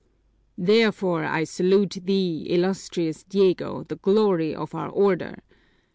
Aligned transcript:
"Therefore, 0.57 1.25
I 1.25 1.43
salute 1.43 1.99
thee, 2.05 2.47
illustrious 2.49 3.23
Diego, 3.23 3.83
the 3.83 3.97
glory 3.97 4.55
of 4.55 4.73
our 4.73 4.89
Order! 4.89 5.43